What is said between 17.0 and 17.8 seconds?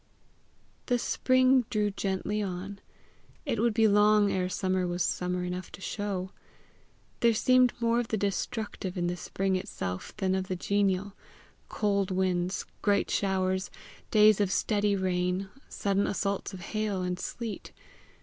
and sleet.